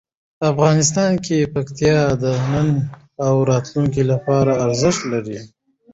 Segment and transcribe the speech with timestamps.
[0.51, 2.69] افغانستان کې پکتیا د نن
[3.25, 5.39] او راتلونکي لپاره ارزښت لري.